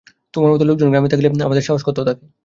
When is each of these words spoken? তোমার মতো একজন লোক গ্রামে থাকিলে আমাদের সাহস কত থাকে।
তোমার 0.33 0.49
মতো 0.51 0.63
একজন 0.65 0.87
লোক 0.87 0.91
গ্রামে 0.91 1.11
থাকিলে 1.11 1.27
আমাদের 1.47 1.65
সাহস 1.67 1.81
কত 1.87 1.97
থাকে। 2.07 2.23